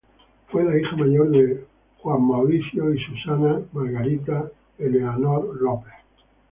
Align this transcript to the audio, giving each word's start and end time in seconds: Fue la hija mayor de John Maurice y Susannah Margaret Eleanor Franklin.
Fue 0.49 0.63
la 0.63 0.79
hija 0.79 0.95
mayor 0.95 1.29
de 1.29 1.63
John 2.01 2.23
Maurice 2.23 2.71
y 2.73 2.97
Susannah 3.05 3.61
Margaret 3.71 4.19
Eleanor 4.79 5.55
Franklin. 5.59 5.93